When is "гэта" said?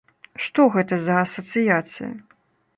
0.77-0.99